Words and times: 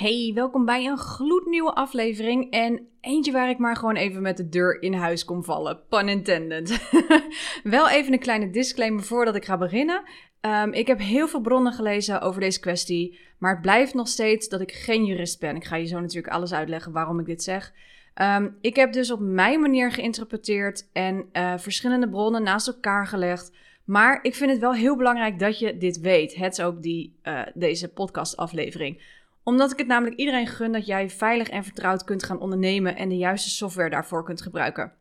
Hey, 0.00 0.32
welkom 0.34 0.64
bij 0.64 0.86
een 0.86 0.98
gloednieuwe 0.98 1.74
aflevering 1.74 2.50
en 2.50 2.88
eentje 3.00 3.32
waar 3.32 3.50
ik 3.50 3.58
maar 3.58 3.76
gewoon 3.76 3.96
even 3.96 4.22
met 4.22 4.36
de 4.36 4.48
deur 4.48 4.82
in 4.82 4.92
huis 4.92 5.24
kom 5.24 5.44
vallen. 5.44 5.80
Pun 5.88 6.08
intended. 6.08 6.90
Wel 7.62 7.88
even 7.88 8.12
een 8.12 8.18
kleine 8.18 8.50
disclaimer 8.50 9.02
voordat 9.02 9.34
ik 9.34 9.44
ga 9.44 9.58
beginnen. 9.58 10.02
Um, 10.40 10.72
ik 10.72 10.86
heb 10.86 10.98
heel 10.98 11.28
veel 11.28 11.40
bronnen 11.40 11.72
gelezen 11.72 12.20
over 12.20 12.40
deze 12.40 12.60
kwestie, 12.60 13.18
maar 13.38 13.52
het 13.52 13.60
blijft 13.60 13.94
nog 13.94 14.08
steeds 14.08 14.48
dat 14.48 14.60
ik 14.60 14.72
geen 14.72 15.04
jurist 15.04 15.40
ben. 15.40 15.56
Ik 15.56 15.64
ga 15.64 15.76
je 15.76 15.86
zo 15.86 16.00
natuurlijk 16.00 16.34
alles 16.34 16.52
uitleggen 16.52 16.92
waarom 16.92 17.18
ik 17.18 17.26
dit 17.26 17.42
zeg. 17.42 17.72
Um, 18.14 18.56
ik 18.60 18.76
heb 18.76 18.92
dus 18.92 19.10
op 19.10 19.20
mijn 19.20 19.60
manier 19.60 19.92
geïnterpreteerd 19.92 20.88
en 20.92 21.28
uh, 21.32 21.58
verschillende 21.58 22.08
bronnen 22.08 22.42
naast 22.42 22.66
elkaar 22.66 23.06
gelegd. 23.06 23.52
Maar 23.84 24.18
ik 24.22 24.34
vind 24.34 24.50
het 24.50 24.60
wel 24.60 24.74
heel 24.74 24.96
belangrijk 24.96 25.38
dat 25.38 25.58
je 25.58 25.76
dit 25.76 26.00
weet. 26.00 26.34
Het 26.34 26.52
is 26.52 26.64
ook 26.64 26.82
die, 26.82 27.18
uh, 27.22 27.42
deze 27.54 27.88
podcastaflevering 27.88 29.18
omdat 29.42 29.72
ik 29.72 29.78
het 29.78 29.86
namelijk 29.86 30.16
iedereen 30.16 30.46
gun 30.46 30.72
dat 30.72 30.86
jij 30.86 31.10
veilig 31.10 31.48
en 31.48 31.64
vertrouwd 31.64 32.04
kunt 32.04 32.22
gaan 32.22 32.40
ondernemen 32.40 32.96
en 32.96 33.08
de 33.08 33.16
juiste 33.16 33.50
software 33.50 33.90
daarvoor 33.90 34.24
kunt 34.24 34.42
gebruiken. 34.42 34.92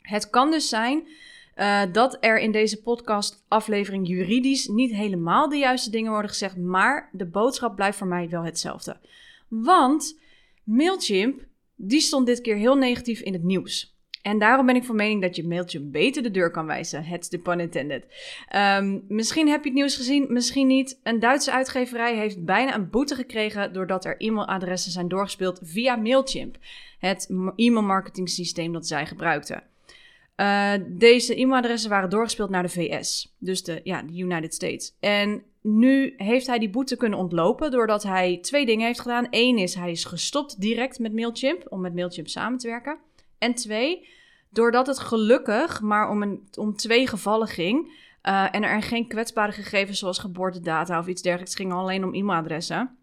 Het 0.00 0.30
kan 0.30 0.50
dus 0.50 0.68
zijn 0.68 1.08
uh, 1.56 1.82
dat 1.92 2.16
er 2.20 2.38
in 2.38 2.52
deze 2.52 2.82
podcast-aflevering 2.82 4.08
juridisch 4.08 4.66
niet 4.66 4.92
helemaal 4.92 5.48
de 5.48 5.56
juiste 5.56 5.90
dingen 5.90 6.10
worden 6.10 6.30
gezegd, 6.30 6.56
maar 6.56 7.08
de 7.12 7.26
boodschap 7.26 7.76
blijft 7.76 7.98
voor 7.98 8.06
mij 8.06 8.28
wel 8.28 8.44
hetzelfde. 8.44 9.00
Want 9.48 10.20
Mailchimp, 10.64 11.44
die 11.74 12.00
stond 12.00 12.26
dit 12.26 12.40
keer 12.40 12.56
heel 12.56 12.76
negatief 12.76 13.20
in 13.20 13.32
het 13.32 13.42
nieuws. 13.42 13.91
En 14.22 14.38
daarom 14.38 14.66
ben 14.66 14.76
ik 14.76 14.84
van 14.84 14.96
mening 14.96 15.22
dat 15.22 15.36
je 15.36 15.46
mailtje 15.46 15.80
beter 15.80 16.22
de 16.22 16.30
deur 16.30 16.50
kan 16.50 16.66
wijzen. 16.66 17.04
Het 17.04 17.30
de 17.30 17.38
pun 17.38 17.60
intended. 17.60 18.06
Um, 18.56 19.04
misschien 19.08 19.48
heb 19.48 19.62
je 19.62 19.68
het 19.68 19.78
nieuws 19.78 19.96
gezien, 19.96 20.26
misschien 20.28 20.66
niet. 20.66 21.00
Een 21.02 21.18
Duitse 21.18 21.52
uitgeverij 21.52 22.16
heeft 22.16 22.44
bijna 22.44 22.74
een 22.74 22.90
boete 22.90 23.14
gekregen 23.14 23.72
doordat 23.72 24.04
er 24.04 24.16
e-mailadressen 24.18 24.92
zijn 24.92 25.08
doorgespeeld 25.08 25.60
via 25.62 25.96
Mailchimp. 25.96 26.56
Het 26.98 27.26
e-mailmarketing 27.56 28.28
systeem 28.28 28.72
dat 28.72 28.86
zij 28.86 29.06
gebruikten. 29.06 29.62
Uh, 30.36 30.72
deze 30.88 31.34
e-mailadressen 31.36 31.90
waren 31.90 32.10
doorgespeeld 32.10 32.50
naar 32.50 32.62
de 32.62 32.68
VS, 32.68 33.34
dus 33.38 33.62
de, 33.62 33.80
ja, 33.84 34.02
de 34.02 34.18
United 34.18 34.54
States. 34.54 34.96
En 35.00 35.42
nu 35.60 36.14
heeft 36.16 36.46
hij 36.46 36.58
die 36.58 36.70
boete 36.70 36.96
kunnen 36.96 37.18
ontlopen 37.18 37.70
doordat 37.70 38.02
hij 38.02 38.38
twee 38.40 38.66
dingen 38.66 38.86
heeft 38.86 39.00
gedaan. 39.00 39.26
Eén 39.30 39.58
is, 39.58 39.74
hij 39.74 39.90
is 39.90 40.04
gestopt 40.04 40.60
direct 40.60 40.98
met 40.98 41.12
Mailchimp, 41.12 41.66
om 41.68 41.80
met 41.80 41.94
Mailchimp 41.94 42.28
samen 42.28 42.58
te 42.58 42.68
werken. 42.68 42.98
En 43.42 43.54
twee, 43.54 44.08
doordat 44.50 44.86
het 44.86 44.98
gelukkig 44.98 45.80
maar 45.80 46.10
om, 46.10 46.22
een, 46.22 46.48
om 46.58 46.76
twee 46.76 47.06
gevallen 47.06 47.48
ging. 47.48 48.00
Uh, 48.22 48.54
en 48.54 48.62
er 48.62 48.82
geen 48.82 49.08
kwetsbare 49.08 49.52
gegevens 49.52 49.98
zoals 49.98 50.18
geboortedata 50.18 50.98
of 50.98 51.06
iets 51.06 51.22
dergelijks 51.22 51.54
ging 51.54 51.72
alleen 51.72 52.04
om 52.04 52.14
e-mailadressen. 52.14 52.96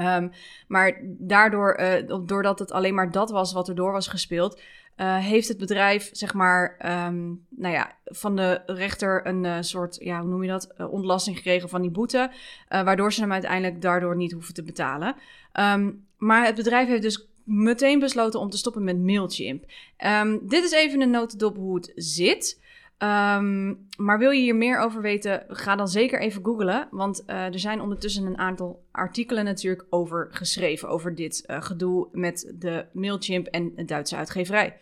Um, 0.00 0.30
maar 0.68 1.00
daardoor, 1.04 1.80
uh, 1.80 2.18
doordat 2.26 2.58
het 2.58 2.72
alleen 2.72 2.94
maar 2.94 3.10
dat 3.10 3.30
was 3.30 3.52
wat 3.52 3.68
er 3.68 3.74
door 3.74 3.92
was 3.92 4.08
gespeeld, 4.08 4.60
uh, 4.96 5.16
heeft 5.16 5.48
het 5.48 5.58
bedrijf, 5.58 6.10
zeg 6.12 6.34
maar, 6.34 6.76
um, 7.06 7.46
nou 7.48 7.74
ja, 7.74 7.96
van 8.04 8.36
de 8.36 8.62
rechter 8.66 9.26
een 9.26 9.64
soort, 9.64 9.96
ja, 10.00 10.20
hoe 10.20 10.28
noem 10.28 10.42
je 10.42 10.50
dat, 10.50 10.74
ontlasting 10.90 11.36
gekregen 11.36 11.68
van 11.68 11.80
die 11.80 11.90
boete, 11.90 12.30
waardoor 12.68 13.12
ze 13.12 13.20
hem 13.20 13.32
uiteindelijk 13.32 13.82
daardoor 13.82 14.16
niet 14.16 14.32
hoeven 14.32 14.54
te 14.54 14.62
betalen. 14.62 15.16
Um, 15.52 16.06
maar 16.16 16.44
het 16.44 16.54
bedrijf 16.54 16.88
heeft 16.88 17.02
dus 17.02 17.28
meteen 17.48 17.98
besloten 17.98 18.40
om 18.40 18.50
te 18.50 18.56
stoppen 18.56 18.84
met 18.84 18.98
Mailchimp. 18.98 19.64
Um, 20.06 20.48
dit 20.48 20.64
is 20.64 20.72
even 20.72 21.00
een 21.00 21.10
notendop 21.10 21.56
hoe 21.56 21.74
het 21.74 21.92
zit. 21.94 22.60
Um, 22.98 23.86
maar 23.96 24.18
wil 24.18 24.30
je 24.30 24.40
hier 24.40 24.56
meer 24.56 24.78
over 24.78 25.02
weten, 25.02 25.44
ga 25.48 25.76
dan 25.76 25.88
zeker 25.88 26.20
even 26.20 26.44
googlen. 26.44 26.88
Want 26.90 27.22
uh, 27.26 27.44
er 27.44 27.58
zijn 27.58 27.80
ondertussen 27.80 28.26
een 28.26 28.38
aantal 28.38 28.82
artikelen 28.90 29.44
natuurlijk 29.44 29.86
over 29.90 30.28
geschreven. 30.30 30.88
Over 30.88 31.14
dit 31.14 31.44
uh, 31.46 31.62
gedoe 31.62 32.08
met 32.12 32.52
de 32.54 32.86
Mailchimp 32.92 33.46
en 33.46 33.72
de 33.74 33.84
Duitse 33.84 34.16
uitgeverij. 34.16 34.76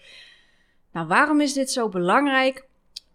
Nou, 0.93 1.07
waarom 1.07 1.41
is 1.41 1.53
dit 1.53 1.71
zo 1.71 1.89
belangrijk? 1.89 2.67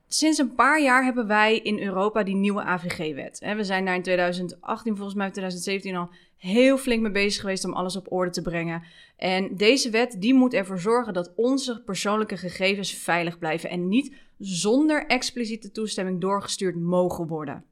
Sinds 0.08 0.38
een 0.38 0.56
paar 0.56 0.82
jaar 0.82 1.04
hebben 1.04 1.28
wij 1.28 1.58
in 1.58 1.80
Europa 1.80 2.24
die 2.24 2.36
nieuwe 2.36 2.64
AVG-wet. 2.64 3.54
We 3.56 3.64
zijn 3.64 3.86
daar 3.86 3.96
in 3.96 4.02
2018, 4.02 4.96
volgens 4.96 5.18
mij 5.18 5.30
2017 5.30 5.96
al 5.96 6.10
heel 6.42 6.78
flink 6.78 7.02
mee 7.02 7.12
bezig 7.12 7.42
geweest 7.42 7.66
om 7.66 7.74
alles 7.74 7.96
op 7.96 8.12
orde 8.12 8.32
te 8.32 8.42
brengen. 8.42 8.84
En 9.16 9.56
deze 9.56 9.90
wet 9.90 10.16
die 10.20 10.34
moet 10.34 10.54
ervoor 10.54 10.80
zorgen 10.80 11.14
dat 11.14 11.32
onze 11.36 11.82
persoonlijke 11.84 12.38
gegevens 12.38 12.94
veilig 12.94 13.38
blijven 13.38 13.70
en 13.70 13.88
niet 13.88 14.16
zonder 14.38 15.06
expliciete 15.06 15.72
toestemming 15.72 16.22
doorgestuurd 16.22 16.76
mogen 16.76 17.28
worden. 17.28 17.64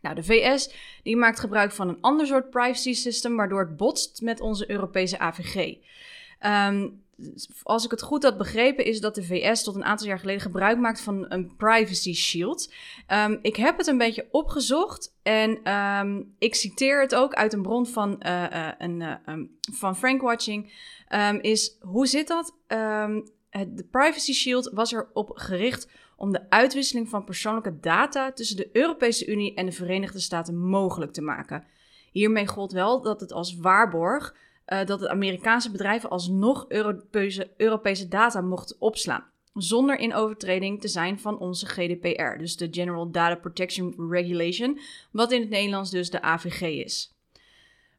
Nou, 0.00 0.14
de 0.14 0.22
VS 0.22 0.74
die 1.02 1.16
maakt 1.16 1.40
gebruik 1.40 1.72
van 1.72 1.88
een 1.88 2.00
ander 2.00 2.26
soort 2.26 2.50
privacy 2.50 2.94
system 2.94 3.36
waardoor 3.36 3.60
het 3.60 3.76
botst 3.76 4.22
met 4.22 4.40
onze 4.40 4.70
Europese 4.70 5.18
AVG. 5.18 5.76
Ehm, 6.38 6.88
als 7.62 7.84
ik 7.84 7.90
het 7.90 8.02
goed 8.02 8.22
had 8.22 8.38
begrepen, 8.38 8.84
is 8.84 9.00
dat 9.00 9.14
de 9.14 9.24
VS 9.24 9.62
tot 9.62 9.74
een 9.74 9.84
aantal 9.84 10.06
jaar 10.06 10.18
geleden 10.18 10.40
gebruik 10.40 10.78
maakt 10.78 11.00
van 11.00 11.26
een 11.28 11.56
privacy 11.56 12.14
shield. 12.14 12.72
Um, 13.08 13.38
ik 13.42 13.56
heb 13.56 13.76
het 13.78 13.86
een 13.86 13.98
beetje 13.98 14.28
opgezocht 14.30 15.16
en 15.22 15.72
um, 15.72 16.34
ik 16.38 16.54
citeer 16.54 17.00
het 17.00 17.14
ook 17.14 17.34
uit 17.34 17.52
een 17.52 17.62
bron 17.62 17.86
van, 17.86 18.22
uh, 18.26 18.68
een, 18.78 19.00
uh, 19.00 19.14
um, 19.26 19.58
van 19.72 19.96
Frankwatching. 19.96 20.72
is 21.40 21.76
hoe 21.80 22.06
zit 22.06 22.28
dat? 22.28 22.58
de 23.68 23.86
privacy 23.90 24.32
shield 24.32 24.70
was 24.74 24.92
erop 24.92 25.30
gericht 25.34 25.88
om 26.16 26.32
de 26.32 26.50
uitwisseling 26.50 27.08
van 27.08 27.24
persoonlijke 27.24 27.80
data 27.80 28.32
tussen 28.32 28.56
de 28.56 28.70
Europese 28.72 29.26
Unie 29.26 29.54
en 29.54 29.66
de 29.66 29.72
Verenigde 29.72 30.20
Staten 30.20 30.58
mogelijk 30.58 31.12
te 31.12 31.22
maken. 31.22 31.64
Hiermee 32.12 32.46
gold 32.46 32.72
wel 32.72 33.02
dat 33.02 33.20
het 33.20 33.32
als 33.32 33.56
waarborg 33.56 34.34
uh, 34.72 34.84
dat 34.84 35.00
de 35.00 35.08
Amerikaanse 35.08 35.70
bedrijven 35.70 36.10
alsnog 36.10 36.64
Europese, 36.68 37.50
Europese 37.56 38.08
data 38.08 38.40
mochten 38.40 38.76
opslaan. 38.78 39.24
Zonder 39.54 39.98
in 39.98 40.14
overtreding 40.14 40.80
te 40.80 40.88
zijn 40.88 41.18
van 41.18 41.38
onze 41.38 41.66
GDPR, 41.66 42.38
dus 42.38 42.56
de 42.56 42.68
General 42.70 43.10
Data 43.10 43.34
Protection 43.34 43.94
Regulation, 44.10 44.78
wat 45.12 45.32
in 45.32 45.40
het 45.40 45.50
Nederlands 45.50 45.90
dus 45.90 46.10
de 46.10 46.22
AVG 46.22 46.60
is. 46.60 47.14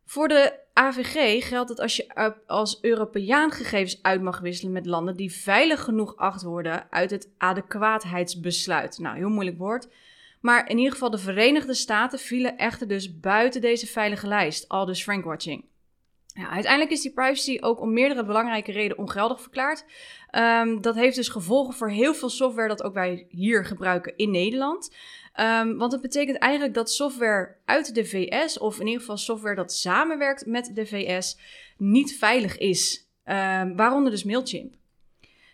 Voor 0.05 0.27
de 0.27 0.59
AVG 0.73 1.47
geldt 1.47 1.67
dat 1.67 1.79
als 1.79 1.95
je 1.95 2.35
als 2.47 2.81
Europeaan 2.81 3.51
gegevens 3.51 3.99
uit 4.01 4.21
mag 4.21 4.39
wisselen 4.39 4.71
met 4.71 4.85
landen 4.85 5.15
die 5.15 5.31
veilig 5.31 5.83
genoeg 5.83 6.15
acht 6.15 6.43
worden 6.43 6.91
uit 6.91 7.11
het 7.11 7.29
adequaatheidsbesluit. 7.37 8.97
Nou, 8.99 9.17
heel 9.17 9.29
moeilijk 9.29 9.57
woord. 9.57 9.87
Maar 10.41 10.69
in 10.69 10.77
ieder 10.77 10.91
geval 10.91 11.09
de 11.09 11.17
Verenigde 11.17 11.73
Staten 11.73 12.19
vielen 12.19 12.57
echter 12.57 12.87
dus 12.87 13.19
buiten 13.19 13.61
deze 13.61 13.87
veilige 13.87 14.27
lijst, 14.27 14.67
al 14.67 14.85
dus 14.85 15.03
Frankwatching. 15.03 15.65
Ja, 16.33 16.49
uiteindelijk 16.49 16.91
is 16.91 17.01
die 17.01 17.13
privacy 17.13 17.57
ook 17.61 17.79
om 17.79 17.93
meerdere 17.93 18.25
belangrijke 18.25 18.71
redenen 18.71 18.97
ongeldig 18.97 19.41
verklaard. 19.41 19.85
Um, 20.31 20.81
dat 20.81 20.95
heeft 20.95 21.15
dus 21.15 21.29
gevolgen 21.29 21.73
voor 21.73 21.89
heel 21.89 22.13
veel 22.13 22.29
software 22.29 22.67
dat 22.67 22.83
ook 22.83 22.93
wij 22.93 23.25
hier 23.29 23.65
gebruiken 23.65 24.13
in 24.15 24.31
Nederland. 24.31 24.95
Um, 25.39 25.77
want 25.77 25.91
het 25.91 26.01
betekent 26.01 26.37
eigenlijk 26.37 26.73
dat 26.73 26.91
software 26.91 27.55
uit 27.65 27.95
de 27.95 28.05
VS, 28.05 28.57
of 28.57 28.79
in 28.79 28.85
ieder 28.85 28.99
geval 28.99 29.17
software 29.17 29.55
dat 29.55 29.73
samenwerkt 29.73 30.45
met 30.45 30.71
de 30.73 30.85
VS, 30.85 31.37
niet 31.77 32.17
veilig 32.17 32.57
is. 32.57 33.09
Um, 33.25 33.75
waaronder 33.75 34.11
dus 34.11 34.23
Mailchimp. 34.23 34.73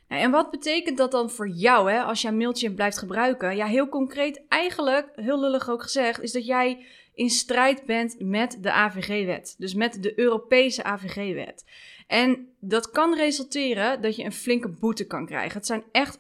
Nou, 0.07 0.22
en 0.22 0.31
wat 0.31 0.51
betekent 0.51 0.98
dat 0.98 1.12
dan 1.12 1.30
voor 1.30 1.50
jou, 1.50 1.92
hè, 1.92 2.01
als 2.01 2.22
jij 2.22 2.31
Mailchimp 2.31 2.75
blijft 2.75 2.98
gebruiken? 2.98 3.56
Ja, 3.56 3.66
heel 3.66 3.90
concreet, 3.90 4.46
eigenlijk, 4.48 5.10
heel 5.16 5.40
lullig 5.40 5.69
ook 5.69 5.81
gezegd, 5.81 6.22
is 6.22 6.31
dat 6.31 6.46
jij 6.46 6.86
in 7.18 7.30
strijd 7.30 7.86
bent 7.86 8.16
met 8.19 8.58
de 8.62 8.72
AVG-wet. 8.72 9.56
Dus 9.58 9.74
met 9.74 10.04
de 10.04 10.19
Europese 10.19 10.84
AVG-wet. 10.84 11.66
En 12.08 12.48
dat 12.60 12.92
kan 12.92 13.16
resulteren 13.16 14.02
dat 14.02 14.16
je 14.16 14.24
een 14.24 14.34
flinke 14.34 14.69
boete 14.69 15.08
kan 15.08 15.25
krijgen. 15.25 15.58
Het 15.58 15.66
zijn 15.66 15.84
echt 15.92 16.19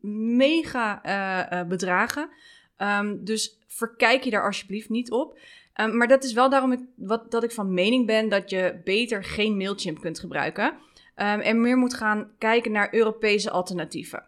mega 0.00 1.06
uh, 1.06 1.58
uh, 1.60 1.68
bedragen. 1.68 2.28
Um, 2.78 3.24
dus 3.24 3.58
verkijk 3.66 4.24
je 4.24 4.30
daar 4.30 4.44
alsjeblieft 4.44 4.88
niet 4.88 5.10
op. 5.10 5.38
Um, 5.80 5.96
maar 5.96 6.08
dat 6.08 6.24
is 6.24 6.32
wel 6.32 6.50
daarom 6.50 6.72
ik, 6.72 6.80
wat, 6.96 7.30
dat 7.30 7.42
ik 7.42 7.52
van 7.52 7.74
mening 7.74 8.06
ben 8.06 8.28
dat 8.28 8.50
je 8.50 8.80
beter 8.84 9.24
geen 9.24 9.56
Mailchimp 9.56 10.00
kunt 10.00 10.18
gebruiken. 10.18 10.66
Um, 10.66 11.40
en 11.40 11.60
meer 11.60 11.76
moet 11.76 11.94
gaan 11.94 12.30
kijken 12.38 12.72
naar 12.72 12.94
Europese 12.94 13.50
alternatieven. 13.50 14.24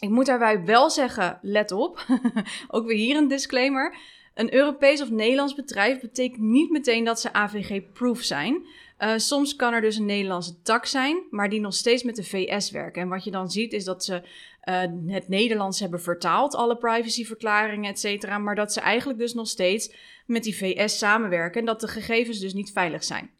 Ik 0.00 0.08
moet 0.08 0.26
daarbij 0.26 0.64
wel 0.64 0.90
zeggen, 0.90 1.38
let 1.42 1.72
op, 1.72 2.06
ook 2.68 2.86
weer 2.86 2.96
hier 2.96 3.16
een 3.16 3.28
disclaimer. 3.28 3.96
Een 4.34 4.54
Europees 4.54 5.02
of 5.02 5.10
Nederlands 5.10 5.54
bedrijf 5.54 6.00
betekent 6.00 6.40
niet 6.40 6.70
meteen 6.70 7.04
dat 7.04 7.20
ze 7.20 7.32
AVG-proof 7.32 8.22
zijn. 8.22 8.66
Uh, 8.98 9.12
soms 9.16 9.56
kan 9.56 9.72
er 9.72 9.80
dus 9.80 9.96
een 9.96 10.04
Nederlandse 10.04 10.62
tak 10.62 10.86
zijn, 10.86 11.22
maar 11.30 11.48
die 11.48 11.60
nog 11.60 11.74
steeds 11.74 12.02
met 12.02 12.16
de 12.16 12.24
VS 12.24 12.70
werken. 12.70 13.02
En 13.02 13.08
wat 13.08 13.24
je 13.24 13.30
dan 13.30 13.50
ziet 13.50 13.72
is 13.72 13.84
dat 13.84 14.04
ze 14.04 14.22
uh, 14.64 14.80
het 15.06 15.28
Nederlands 15.28 15.80
hebben 15.80 16.00
vertaald, 16.00 16.54
alle 16.54 16.76
privacyverklaringen, 16.76 17.90
et 17.90 17.98
cetera. 17.98 18.38
Maar 18.38 18.54
dat 18.54 18.72
ze 18.72 18.80
eigenlijk 18.80 19.18
dus 19.18 19.34
nog 19.34 19.48
steeds 19.48 19.94
met 20.26 20.44
die 20.44 20.56
VS 20.56 20.98
samenwerken 20.98 21.60
en 21.60 21.66
dat 21.66 21.80
de 21.80 21.88
gegevens 21.88 22.38
dus 22.38 22.54
niet 22.54 22.72
veilig 22.72 23.04
zijn. 23.04 23.30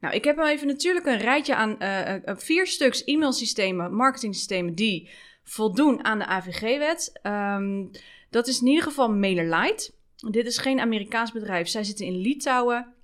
Nou, 0.00 0.14
ik 0.14 0.24
heb 0.24 0.36
hem 0.36 0.46
even 0.46 0.66
natuurlijk 0.66 1.06
een 1.06 1.18
rijtje 1.18 1.54
aan 1.54 1.76
uh, 1.78 2.14
vier 2.24 2.66
stuks 2.66 3.04
e-mailsystemen, 3.04 3.94
marketingsystemen 3.94 4.74
die 4.74 5.10
voldoen 5.44 6.04
aan 6.04 6.18
de 6.18 6.26
AVG-wet. 6.26 7.18
Ehm, 7.22 7.84
dat 8.30 8.46
is 8.46 8.60
in 8.60 8.66
ieder 8.66 8.84
geval 8.84 9.12
MailerLite. 9.12 9.92
Dit 10.28 10.46
is 10.46 10.58
geen 10.58 10.80
Amerikaans 10.80 11.32
bedrijf. 11.32 11.68
Zij 11.68 11.84
zitten 11.84 12.06
in 12.06 12.16
Litouwen. 12.16 12.94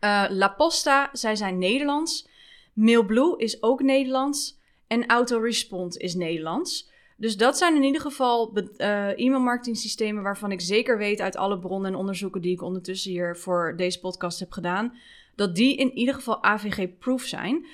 Uh, 0.00 0.24
La 0.28 0.48
Posta, 0.48 1.08
zij 1.12 1.36
zijn 1.36 1.58
Nederlands. 1.58 2.28
MailBlue 2.74 3.38
is 3.38 3.62
ook 3.62 3.82
Nederlands. 3.82 4.60
En 4.86 5.06
Autorespond 5.06 5.96
is 5.96 6.14
Nederlands. 6.14 6.90
Dus 7.16 7.36
dat 7.36 7.58
zijn 7.58 7.76
in 7.76 7.82
ieder 7.82 8.00
geval 8.00 8.56
uh, 8.56 9.18
e-mailmarketing 9.18 9.76
systemen 9.76 10.22
waarvan 10.22 10.52
ik 10.52 10.60
zeker 10.60 10.98
weet 10.98 11.20
uit 11.20 11.36
alle 11.36 11.58
bronnen 11.58 11.92
en 11.92 11.98
onderzoeken 11.98 12.40
die 12.40 12.52
ik 12.52 12.62
ondertussen 12.62 13.10
hier 13.10 13.36
voor 13.36 13.74
deze 13.76 14.00
podcast 14.00 14.38
heb 14.38 14.52
gedaan, 14.52 14.96
dat 15.36 15.54
die 15.54 15.76
in 15.76 15.92
ieder 15.92 16.14
geval 16.14 16.42
AVG-proof 16.44 17.22
zijn. 17.22 17.66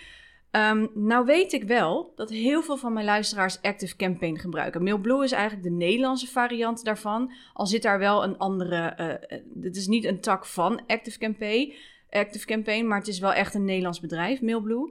Um, 0.53 0.91
nou 0.95 1.25
weet 1.25 1.53
ik 1.53 1.65
wel 1.65 2.12
dat 2.17 2.31
heel 2.31 2.62
veel 2.62 2.77
van 2.77 2.93
mijn 2.93 3.05
luisteraars 3.05 3.62
Active 3.62 3.97
Campaign 3.97 4.37
gebruiken. 4.37 4.83
MailBlue 4.83 5.25
is 5.25 5.33
eigenlijk 5.33 5.62
de 5.62 5.75
Nederlandse 5.75 6.27
variant 6.27 6.85
daarvan. 6.85 7.33
Al 7.53 7.67
zit 7.67 7.83
daar 7.83 7.99
wel 7.99 8.25
een 8.25 8.39
andere. 8.39 8.95
Uh, 9.00 9.43
het 9.65 9.77
is 9.77 9.87
niet 9.87 10.05
een 10.05 10.21
tak 10.21 10.47
van 10.47 10.83
Active 10.87 11.19
Campaign, 11.19 11.73
Active 12.11 12.47
Campaign, 12.47 12.87
maar 12.87 12.99
het 12.99 13.09
is 13.09 13.19
wel 13.19 13.33
echt 13.33 13.55
een 13.55 13.65
Nederlands 13.65 14.00
bedrijf, 14.00 14.41
MailBlue. 14.41 14.91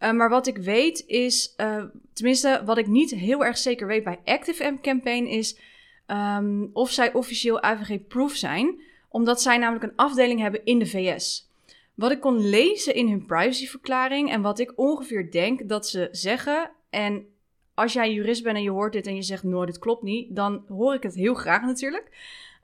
Uh, 0.00 0.12
maar 0.12 0.28
wat 0.28 0.46
ik 0.46 0.58
weet 0.58 1.04
is, 1.06 1.54
uh, 1.56 1.84
tenminste 2.12 2.62
wat 2.64 2.78
ik 2.78 2.86
niet 2.86 3.10
heel 3.10 3.44
erg 3.44 3.58
zeker 3.58 3.86
weet 3.86 4.04
bij 4.04 4.20
Active 4.24 4.78
Campaign 4.82 5.26
is 5.26 5.58
um, 6.06 6.70
of 6.72 6.90
zij 6.90 7.12
officieel 7.12 7.62
AVG-proof 7.62 8.32
zijn, 8.32 8.80
omdat 9.08 9.42
zij 9.42 9.58
namelijk 9.58 9.84
een 9.84 9.96
afdeling 9.96 10.40
hebben 10.40 10.64
in 10.64 10.78
de 10.78 10.86
VS. 10.86 11.50
Wat 11.96 12.10
ik 12.10 12.20
kon 12.20 12.48
lezen 12.48 12.94
in 12.94 13.08
hun 13.08 13.26
privacyverklaring 13.26 14.30
en 14.30 14.42
wat 14.42 14.58
ik 14.58 14.72
ongeveer 14.76 15.30
denk 15.30 15.68
dat 15.68 15.88
ze 15.88 16.08
zeggen. 16.10 16.70
En 16.90 17.26
als 17.74 17.92
jij 17.92 18.12
jurist 18.12 18.42
bent 18.42 18.56
en 18.56 18.62
je 18.62 18.70
hoort 18.70 18.92
dit 18.92 19.06
en 19.06 19.14
je 19.14 19.22
zegt: 19.22 19.42
nooit, 19.42 19.68
dit 19.68 19.78
klopt 19.78 20.02
niet, 20.02 20.36
dan 20.36 20.64
hoor 20.68 20.94
ik 20.94 21.02
het 21.02 21.14
heel 21.14 21.34
graag 21.34 21.62
natuurlijk. 21.62 22.10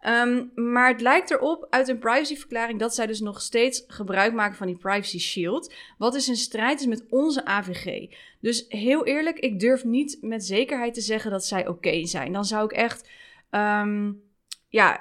Um, 0.06 0.50
maar 0.54 0.88
het 0.88 1.00
lijkt 1.00 1.30
erop 1.30 1.66
uit 1.70 1.88
een 1.88 1.98
privacyverklaring 1.98 2.78
dat 2.78 2.94
zij 2.94 3.06
dus 3.06 3.20
nog 3.20 3.40
steeds 3.40 3.84
gebruik 3.86 4.32
maken 4.32 4.56
van 4.56 4.66
die 4.66 4.76
Privacy 4.76 5.18
Shield. 5.18 5.74
Wat 5.98 6.14
is 6.14 6.28
in 6.28 6.36
strijd 6.36 6.80
is 6.80 6.86
met 6.86 7.04
onze 7.08 7.44
AVG. 7.44 8.14
Dus 8.40 8.64
heel 8.68 9.06
eerlijk, 9.06 9.38
ik 9.38 9.60
durf 9.60 9.84
niet 9.84 10.18
met 10.20 10.44
zekerheid 10.44 10.94
te 10.94 11.00
zeggen 11.00 11.30
dat 11.30 11.44
zij 11.44 11.68
oké 11.68 12.06
zijn. 12.06 12.32
Dan 12.32 12.44
zou 12.44 12.64
ik 12.64 12.72
echt. 12.72 13.08
Um, 13.50 14.22
ja, 14.68 15.00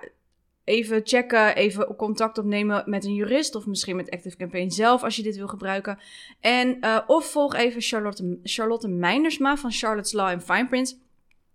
even 0.64 1.02
checken, 1.04 1.56
even 1.56 1.96
contact 1.96 2.38
opnemen 2.38 2.84
met 2.86 3.06
een 3.06 3.14
jurist 3.14 3.56
of 3.56 3.66
misschien 3.66 3.96
met 3.96 4.10
Active 4.10 4.38
Campaign 4.38 4.70
zelf 4.70 5.04
als 5.04 5.16
je 5.16 5.24
dit 5.24 5.36
wil 5.36 5.48
gebruiken. 5.48 6.00
En 6.40 6.78
uh, 6.82 7.00
of 7.08 7.32
volg 7.32 7.56
even 7.56 7.82
Charlotte, 7.82 8.40
Charlotte 8.44 8.88
Meinersma 8.88 9.58
van 9.58 9.72
Charlotte's 9.72 10.14
Law 10.14 10.28
en 10.28 10.42
Fine 10.42 10.68
Print. 10.68 11.00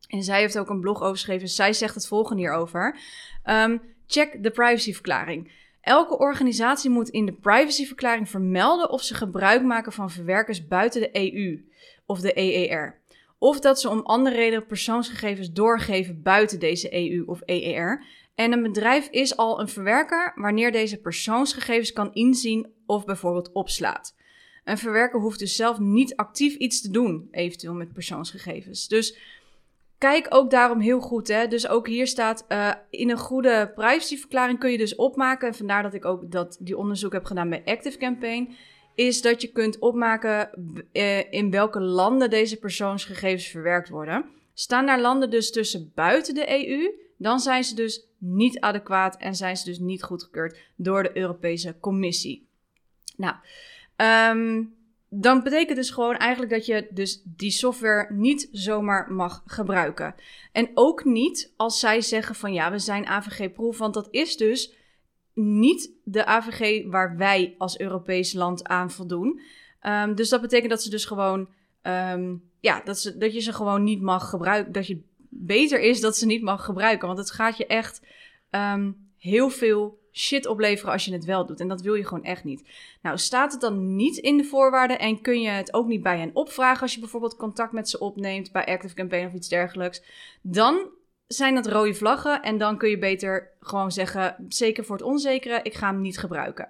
En 0.07 0.23
zij 0.23 0.41
heeft 0.41 0.59
ook 0.59 0.71
een 0.71 0.81
blog 0.81 1.03
over 1.03 1.15
geschreven. 1.15 1.49
Zij 1.49 1.73
zegt 1.73 1.95
het 1.95 2.07
volgende 2.07 2.43
hierover. 2.43 2.99
Um, 3.45 3.81
check 4.07 4.43
de 4.43 4.51
privacyverklaring. 4.51 5.53
Elke 5.81 6.19
organisatie 6.19 6.91
moet 6.91 7.09
in 7.09 7.27
de 7.27 7.33
privacyverklaring 7.33 8.29
vermelden 8.29 8.91
of 8.91 9.03
ze 9.03 9.15
gebruik 9.15 9.63
maken 9.63 9.93
van 9.93 10.11
verwerkers 10.11 10.67
buiten 10.67 11.01
de 11.01 11.11
EU 11.13 11.65
of 12.07 12.21
de 12.21 12.39
EER. 12.39 13.01
Of 13.39 13.61
dat 13.61 13.81
ze 13.81 13.89
om 13.89 14.01
andere 14.01 14.37
redenen 14.37 14.67
persoonsgegevens 14.67 15.53
doorgeven 15.53 16.23
buiten 16.23 16.59
deze 16.59 16.95
EU 16.95 17.23
of 17.27 17.41
EER. 17.45 18.05
En 18.37 18.53
een 18.53 18.63
bedrijf 18.63 19.09
is 19.09 19.37
al 19.37 19.61
een 19.61 19.69
verwerker 19.69 20.33
wanneer 20.35 20.73
deze 20.73 21.01
persoonsgegevens 21.01 21.93
kan 21.93 22.15
inzien 22.15 22.73
of 22.87 23.05
bijvoorbeeld 23.05 23.53
opslaat. 23.53 24.15
Een 24.65 24.79
verwerker 24.79 25.21
hoeft 25.21 25.39
dus 25.39 25.57
zelf 25.57 25.79
niet 25.79 26.17
actief 26.17 26.55
iets 26.55 26.81
te 26.81 26.91
doen, 26.91 27.29
eventueel 27.31 27.75
met 27.75 27.93
persoonsgegevens. 27.93 28.89
Dus 28.89 29.19
kijk 29.99 30.27
ook 30.29 30.51
daarom 30.51 30.81
heel 30.81 31.01
goed. 31.01 31.29
Hè? 31.29 31.47
Dus 31.47 31.69
ook 31.69 31.87
hier 31.87 32.07
staat, 32.07 32.45
uh, 32.49 32.73
in 32.91 33.11
een 33.11 33.19
goede 33.19 33.73
privacyverklaring 33.75 34.59
kun 34.59 34.71
je 34.71 34.79
dus 34.79 34.95
opmaken, 34.95 35.49
en 35.49 35.55
vandaar 35.55 35.83
dat 35.83 35.95
ik 35.95 36.05
ook 36.05 36.31
dat, 36.31 36.57
die 36.61 36.77
onderzoek 36.77 37.13
heb 37.13 37.25
gedaan 37.25 37.49
bij 37.49 37.63
Active 37.65 37.99
Campaign, 37.99 38.55
is 38.95 39.23
dat 39.23 39.43
je 39.43 39.53
kunt 39.53 39.79
opmaken 39.79 40.51
uh, 40.93 41.33
in 41.33 41.51
welke 41.51 41.81
landen 41.81 42.31
deze 42.31 42.57
persoonsgegevens 42.57 43.47
verwerkt 43.47 43.89
worden. 43.89 44.25
Staan 44.55 44.87
daar 44.87 45.01
landen 45.01 45.31
dus 45.31 45.53
tussen 45.53 45.93
buiten 45.95 46.35
de 46.35 46.69
EU, 46.69 46.91
dan 47.19 47.41
zijn 47.41 47.65
ze 47.65 47.75
dus 47.75 48.06
niet 48.19 48.61
adequaat 48.61 49.17
en 49.17 49.35
zijn 49.35 49.57
ze 49.57 49.65
dus 49.65 49.79
niet 49.79 50.03
goedgekeurd 50.03 50.59
door 50.77 51.03
de 51.03 51.17
Europese 51.17 51.77
Commissie. 51.81 52.49
Nou, 53.17 53.35
um, 54.37 54.75
dan 55.09 55.43
betekent 55.43 55.77
dus 55.77 55.91
gewoon 55.91 56.17
eigenlijk 56.17 56.53
dat 56.53 56.67
je 56.67 56.87
dus 56.91 57.23
die 57.25 57.51
software 57.51 58.13
niet 58.13 58.49
zomaar 58.53 59.13
mag 59.13 59.43
gebruiken. 59.47 60.15
En 60.53 60.71
ook 60.75 61.05
niet 61.05 61.53
als 61.57 61.81
zij 61.81 62.01
zeggen 62.01 62.35
van 62.35 62.53
ja, 62.53 62.71
we 62.71 62.79
zijn 62.79 63.07
AVG-proof, 63.07 63.79
want 63.79 63.95
dat 63.95 64.09
is 64.11 64.37
dus 64.37 64.75
niet 65.35 65.91
de 66.05 66.27
AVG 66.27 66.87
waar 66.91 67.17
wij 67.17 67.55
als 67.59 67.79
Europees 67.79 68.33
land 68.33 68.67
aan 68.67 68.91
voldoen. 68.91 69.41
Um, 69.83 70.15
dus 70.15 70.29
dat 70.29 70.41
betekent 70.41 70.71
dat 70.71 70.83
ze 70.83 70.91
dus 70.91 71.05
gewoon, 71.05 71.49
um, 71.83 72.51
ja, 72.61 72.81
dat, 72.85 72.99
ze, 72.99 73.17
dat 73.17 73.35
je 73.35 73.41
ze 73.41 73.53
gewoon 73.53 73.83
niet 73.85 74.01
mag 74.01 74.31
gebruiken, 74.31 74.73
dat 74.73 74.87
je 74.87 75.03
beter 75.31 75.81
is 75.81 76.01
dat 76.01 76.17
ze 76.17 76.27
niet 76.27 76.43
mag 76.43 76.65
gebruiken. 76.65 77.07
Want 77.07 77.19
het 77.19 77.31
gaat 77.31 77.57
je 77.57 77.67
echt 77.67 78.03
um, 78.51 79.11
heel 79.19 79.51
veel 79.51 79.99
shit 80.13 80.47
opleveren 80.47 80.93
als 80.93 81.05
je 81.05 81.13
het 81.13 81.25
wel 81.25 81.47
doet. 81.47 81.61
En 81.61 81.69
dat 81.69 81.81
wil 81.81 81.95
je 81.95 82.05
gewoon 82.05 82.25
echt 82.25 82.45
niet. 82.45 82.69
Nou, 83.03 83.19
staat 83.19 83.53
het 83.53 83.61
dan 83.61 83.97
niet 83.97 84.17
in 84.17 84.37
de 84.37 84.45
voorwaarden 84.45 84.99
en 84.99 85.21
kun 85.21 85.41
je 85.41 85.49
het 85.49 85.75
ook 85.75 85.87
niet 85.87 86.03
bij 86.03 86.19
hen 86.19 86.31
opvragen 86.33 86.83
als 86.83 86.95
je 86.95 87.01
bijvoorbeeld 87.01 87.37
contact 87.37 87.73
met 87.73 87.89
ze 87.89 87.99
opneemt 87.99 88.53
bij 88.53 88.67
Active 88.67 88.95
Campaign 88.95 89.27
of 89.27 89.33
iets 89.33 89.49
dergelijks, 89.49 90.03
dan 90.43 90.91
zijn 91.27 91.55
dat 91.55 91.67
rode 91.67 91.95
vlaggen 91.95 92.43
en 92.43 92.59
dan 92.59 92.79
kun 92.79 92.91
je 92.91 92.99
beter 92.99 93.51
gewoon 93.61 93.93
zeggen, 93.93 94.47
zeker 94.49 94.85
voor 94.85 94.97
het 94.97 95.05
onzekere, 95.05 95.61
ik 95.63 95.75
ga 95.75 95.91
hem 95.91 96.01
niet 96.01 96.19
gebruiken. 96.19 96.69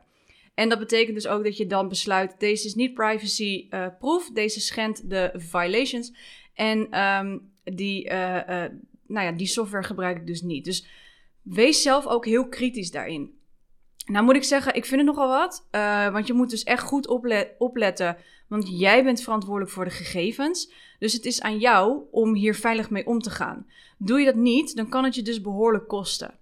En 0.54 0.68
dat 0.68 0.78
betekent 0.78 1.14
dus 1.14 1.26
ook 1.26 1.44
dat 1.44 1.56
je 1.56 1.66
dan 1.66 1.88
besluit, 1.88 2.34
deze 2.38 2.66
is 2.66 2.74
niet 2.74 2.94
privacy-proof, 2.94 4.28
uh, 4.28 4.34
deze 4.34 4.60
schendt 4.60 5.10
de 5.10 5.30
violations. 5.34 6.12
En 6.54 7.00
um, 7.00 7.50
die, 7.75 8.11
uh, 8.11 8.35
uh, 8.35 8.64
nou 9.06 9.26
ja, 9.26 9.32
die 9.32 9.46
software 9.46 9.85
gebruik 9.85 10.16
ik 10.16 10.26
dus 10.26 10.42
niet. 10.42 10.64
Dus 10.64 10.87
wees 11.42 11.82
zelf 11.82 12.06
ook 12.06 12.25
heel 12.25 12.49
kritisch 12.49 12.90
daarin. 12.90 13.35
Nou 14.06 14.25
moet 14.25 14.37
ik 14.37 14.44
zeggen, 14.44 14.75
ik 14.75 14.85
vind 14.85 15.00
het 15.00 15.11
nogal 15.11 15.28
wat. 15.28 15.66
Uh, 15.70 16.12
want 16.12 16.26
je 16.26 16.32
moet 16.32 16.50
dus 16.50 16.64
echt 16.64 16.82
goed 16.82 17.06
oplet 17.06 17.54
opletten. 17.58 18.16
Want 18.49 18.78
jij 18.78 19.04
bent 19.04 19.23
verantwoordelijk 19.23 19.73
voor 19.73 19.85
de 19.85 19.90
gegevens. 19.90 20.73
Dus 20.99 21.12
het 21.12 21.25
is 21.25 21.40
aan 21.40 21.58
jou 21.58 22.02
om 22.11 22.35
hier 22.35 22.54
veilig 22.54 22.90
mee 22.90 23.06
om 23.06 23.20
te 23.20 23.30
gaan. 23.30 23.66
Doe 23.99 24.18
je 24.18 24.25
dat 24.25 24.35
niet, 24.35 24.76
dan 24.76 24.88
kan 24.88 25.04
het 25.04 25.14
je 25.14 25.23
dus 25.23 25.40
behoorlijk 25.40 25.88
kosten. 25.88 26.38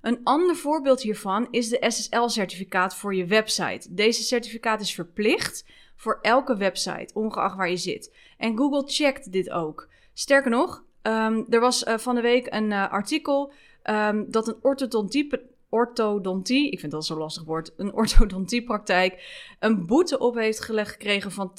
Een 0.00 0.20
ander 0.24 0.56
voorbeeld 0.56 1.02
hiervan 1.02 1.48
is 1.50 1.68
de 1.68 1.84
SSL-certificaat 1.88 2.96
voor 2.96 3.14
je 3.14 3.26
website. 3.26 3.94
Deze 3.94 4.22
certificaat 4.22 4.80
is 4.80 4.94
verplicht 4.94 5.64
voor 5.96 6.18
elke 6.22 6.56
website, 6.56 7.14
ongeacht 7.14 7.56
waar 7.56 7.70
je 7.70 7.76
zit. 7.76 8.14
En 8.38 8.56
Google 8.56 8.82
checkt 8.86 9.32
dit 9.32 9.50
ook. 9.50 9.88
Sterker 10.18 10.50
nog, 10.50 10.84
um, 11.02 11.46
er 11.48 11.60
was 11.60 11.84
uh, 11.84 11.98
van 11.98 12.14
de 12.14 12.20
week 12.20 12.46
een 12.50 12.70
uh, 12.70 12.90
artikel 12.90 13.52
um, 13.84 14.30
dat 14.30 14.48
een 14.48 14.56
orthodontie, 14.62 15.30
orthodontie, 15.68 16.70
ik 16.70 16.80
vind 16.80 16.92
dat 16.92 17.06
zo'n 17.06 17.18
lastig 17.18 17.44
woord, 17.44 17.72
een 17.76 17.92
orthodontiepraktijk, 18.02 19.24
een 19.60 19.86
boete 19.86 20.18
op 20.18 20.34
heeft 20.34 20.60
gelegd 20.60 20.90
gekregen 20.90 21.32
van 21.32 21.52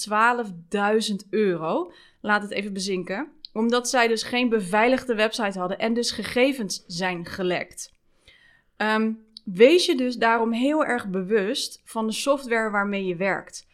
12.000 1.10 1.16
euro. 1.30 1.92
Laat 2.22 2.42
het 2.42 2.52
even 2.52 2.74
bezinken. 2.74 3.32
Omdat 3.54 3.90
zij 3.90 4.08
dus 4.08 4.24
geen 4.24 4.50
beveiligde 4.50 5.16
website 5.16 5.60
hadden 5.60 5.80
en 5.80 5.94
dus 5.94 6.12
gegevens 6.12 6.84
zijn 6.88 7.26
gelekt. 7.26 7.94
Um, 8.78 9.26
wees 9.46 9.86
je 9.86 9.96
dus 9.96 10.16
daarom 10.16 10.54
heel 10.54 10.86
erg 10.86 11.08
bewust 11.08 11.82
van 11.84 12.08
de 12.08 12.14
software 12.14 12.70
waarmee 12.70 13.06
je 13.06 13.16
werkt. 13.16 13.68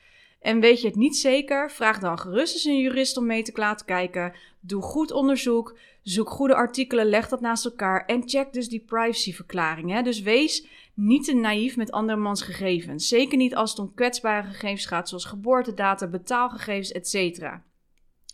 En 0.43 0.59
weet 0.59 0.81
je 0.81 0.87
het 0.87 0.95
niet 0.95 1.15
zeker? 1.15 1.71
Vraag 1.71 1.99
dan 1.99 2.19
gerust 2.19 2.53
eens 2.53 2.65
een 2.65 2.79
jurist 2.79 3.17
om 3.17 3.25
mee 3.25 3.43
te 3.43 3.51
laten 3.55 3.85
kijken. 3.85 4.33
Doe 4.65 4.81
goed 4.81 5.11
onderzoek. 5.11 5.77
Zoek 6.01 6.29
goede 6.29 6.55
artikelen, 6.55 7.05
leg 7.05 7.29
dat 7.29 7.41
naast 7.41 7.65
elkaar 7.65 8.05
en 8.05 8.29
check 8.29 8.53
dus 8.53 8.69
die 8.69 8.83
privacyverklaring. 8.85 10.01
Dus 10.01 10.21
wees 10.21 10.67
niet 10.93 11.25
te 11.25 11.33
naïef 11.33 11.77
met 11.77 11.91
andermans 11.91 12.41
gegevens. 12.41 13.07
Zeker 13.07 13.37
niet 13.37 13.55
als 13.55 13.69
het 13.69 13.79
om 13.79 13.93
kwetsbare 13.93 14.47
gegevens 14.47 14.85
gaat, 14.85 15.09
zoals 15.09 15.25
geboortedata, 15.25 16.07
betaalgegevens, 16.07 16.91
etc. 16.91 17.49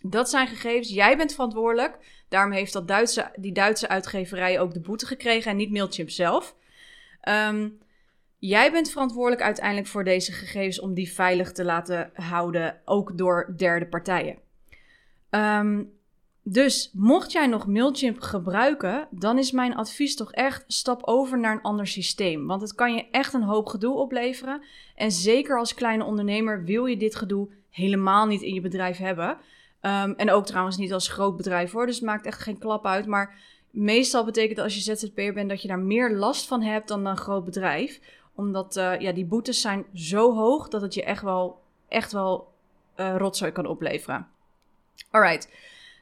Dat 0.02 0.30
zijn 0.30 0.48
gegevens, 0.48 0.90
jij 0.90 1.18
bent 1.18 1.34
verantwoordelijk. 1.34 2.24
Daarom 2.30 2.52
heeft 2.52 2.74
dat 2.74 2.88
Duitse, 2.88 3.32
die 3.36 3.54
Duitse 3.54 3.88
uitgeverij 3.88 4.60
ook 4.60 4.74
de 4.74 4.82
boete 4.82 5.06
gekregen 5.06 5.52
en 5.52 5.58
niet 5.58 5.72
Mailchimp 5.72 6.10
zelf. 6.10 6.56
Um, 7.30 7.80
Jij 8.40 8.72
bent 8.72 8.92
verantwoordelijk 8.92 9.42
uiteindelijk 9.42 9.88
voor 9.88 10.04
deze 10.04 10.32
gegevens 10.32 10.80
om 10.80 10.94
die 10.94 11.12
veilig 11.12 11.52
te 11.52 11.64
laten 11.64 12.12
houden, 12.14 12.82
ook 12.86 13.18
door 13.18 13.54
derde 13.58 13.88
partijen. 13.88 14.38
Ehm, 15.30 15.84
dus 16.51 16.91
mocht 16.94 17.32
jij 17.32 17.48
nog 17.48 17.68
Mailchimp 17.68 18.22
gebruiken, 18.22 19.08
dan 19.12 19.38
is 19.38 19.51
mijn 19.51 19.75
advies 19.75 20.15
toch 20.15 20.32
echt 20.32 20.63
stap 20.68 21.03
over 21.03 21.39
naar 21.39 21.51
een 21.51 21.62
ander 21.62 21.88
systeem. 21.88 22.48
Want 22.48 22.62
het 22.62 22.75
kan 22.75 22.94
je 22.94 23.10
echt 23.12 23.34
een 23.34 23.44
hoop 23.44 23.68
gedoe 23.68 23.96
opleveren. 23.96 24.62
En 24.96 25.12
zeker 25.12 25.58
als 25.58 25.74
kleine 25.74 26.03
ondernemer 26.03 26.63
wil 26.63 26.86
je 26.86 26.98
dit 26.98 27.15
gedoe 27.15 27.50
helemaal 27.70 28.25
niet 28.25 28.41
in 28.41 28.53
je 28.53 28.62
bedrijf 28.62 28.98
hebben. 28.98 29.38
Ehm, 29.82 30.13
en 30.18 30.32
ook 30.32 30.46
trouwens 30.46 30.77
niet 30.77 30.94
als 30.94 31.08
groot 31.08 31.38
bedrijf 31.38 31.72
hoor, 31.72 31.86
dus 31.86 31.96
het 31.96 32.06
maakt 32.06 32.25
echt 32.25 32.39
geen 32.39 32.58
klap 32.58 32.86
uit. 32.86 33.06
Maar 33.06 33.36
meestal 33.70 34.25
betekent 34.25 34.56
dat 34.56 34.65
als 34.65 34.75
je 34.75 34.96
ZZP'er 34.96 35.34
bent 35.34 35.50
dat 35.50 35.62
je 35.62 35.68
daar 35.68 35.79
meer 35.79 36.12
last 36.12 36.48
van 36.48 36.62
hebt 36.62 36.88
dan 36.88 37.06
een 37.06 37.18
groot 37.18 37.46
bedrijf. 37.46 38.00
Omdat 38.36 38.77
uh, 38.77 39.00
ja, 39.00 39.12
die 39.12 39.25
boetes 39.25 39.62
zijn 39.62 39.86
zo 39.94 40.36
hoog 40.36 40.68
dat 40.68 40.82
het 40.82 40.94
je 40.94 41.03
echt 41.03 41.22
wel, 41.22 41.62
echt 41.88 42.12
wel 42.12 42.53
uh, 42.98 43.15
rotzooi 43.18 43.51
kan 43.51 43.65
opleveren. 43.65 44.27
Alright, 45.12 45.50